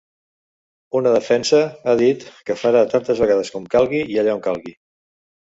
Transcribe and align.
Una 0.99 1.11
defensa, 1.15 1.59
ha 1.87 1.95
dit, 1.99 2.25
que 2.49 2.57
farà 2.63 2.81
tantes 2.95 3.23
vegades 3.25 3.53
com 3.59 3.69
calgui 3.77 4.03
i 4.17 4.21
allà 4.25 4.37
on 4.41 4.45
calgui. 4.51 4.77